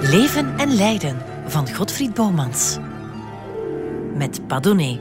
[0.00, 2.78] Leven en Lijden van Godfried Bomans.
[4.14, 5.00] Met Padone.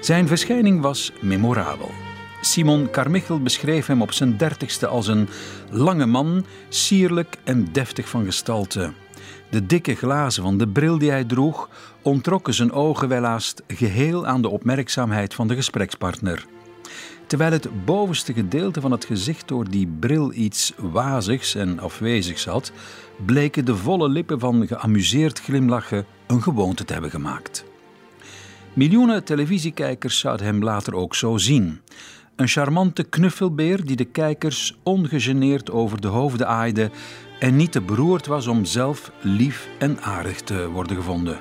[0.00, 1.90] Zijn verschijning was memorabel.
[2.40, 5.28] Simon Carmichael beschreef hem op zijn dertigste als een
[5.70, 8.92] lange man, sierlijk en deftig van gestalte.
[9.50, 11.68] De dikke glazen van de bril die hij droeg
[12.02, 16.46] ontrokken zijn ogen welhaast geheel aan de opmerkzaamheid van de gesprekspartner.
[17.26, 22.72] Terwijl het bovenste gedeelte van het gezicht door die bril iets wazigs en afwezigs had,
[23.24, 27.64] bleken de volle lippen van geamuseerd glimlachen een gewoonte te hebben gemaakt.
[28.72, 31.80] Miljoenen televisiekijkers zouden hem later ook zo zien.
[32.36, 36.90] Een charmante knuffelbeer die de kijkers ongegeneerd over de hoofden aaide
[37.38, 41.40] en niet te beroerd was om zelf lief en aardig te worden gevonden.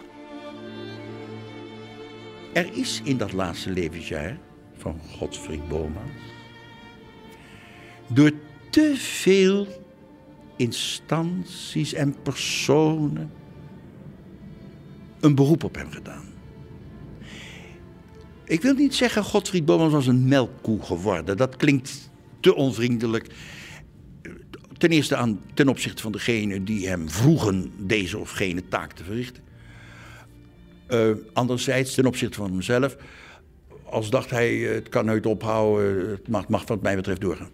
[2.54, 4.38] Er is in dat laatste levensjaar
[4.86, 6.22] van Godfried Bomans
[8.08, 8.32] door
[8.70, 9.68] te veel
[10.56, 13.32] instanties en personen
[15.20, 16.24] een beroep op hem gedaan.
[18.44, 21.38] Ik wil niet zeggen Godfried Bomans was een melkkoe geworden.
[21.38, 23.28] Dat klinkt te onvriendelijk.
[24.78, 29.04] Ten eerste aan, ten opzichte van degene die hem vroegen deze of gene taak te
[29.04, 29.44] verrichten.
[30.90, 32.98] Uh, anderzijds ten opzichte van hemzelf.
[33.86, 37.50] Als dacht hij, het kan nooit ophouden, het mag, mag wat mij betreft doorgaan.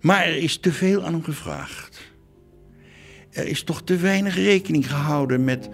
[0.00, 2.12] Maar er is te veel aan hem gevraagd.
[3.30, 5.68] Er is toch te weinig rekening gehouden met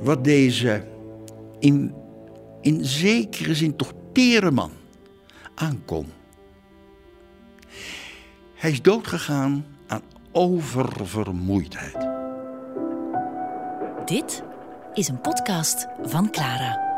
[0.00, 0.84] wat deze
[1.58, 1.94] in,
[2.60, 4.70] in zekere zin toch tere man
[5.54, 6.06] aankon.
[8.54, 12.08] Hij is doodgegaan aan oververmoeidheid.
[14.04, 14.42] Dit
[14.94, 16.93] is een podcast van Clara.